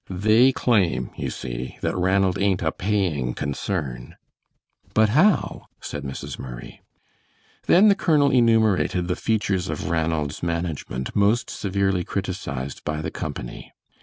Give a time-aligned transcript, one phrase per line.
[0.09, 4.15] They claim, you see, that Ranald ain't a paying concern."
[4.95, 6.39] "But how?" said Mrs.
[6.39, 6.81] Murray.
[7.67, 13.73] Then the colonel enumerated the features of Ranald's management most severely criticised by the company.